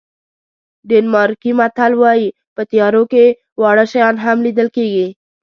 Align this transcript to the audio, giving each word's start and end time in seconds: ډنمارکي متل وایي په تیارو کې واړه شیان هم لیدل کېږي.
ډنمارکي 0.89 1.51
متل 1.59 1.91
وایي 2.01 2.27
په 2.55 2.61
تیارو 2.71 3.03
کې 3.11 3.25
واړه 3.61 3.85
شیان 3.91 4.15
هم 4.25 4.37
لیدل 4.45 4.67
کېږي. 4.77 5.07